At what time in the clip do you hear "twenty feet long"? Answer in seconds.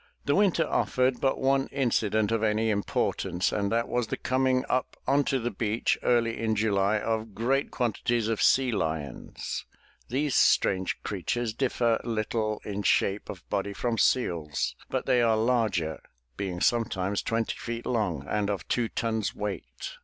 17.21-18.25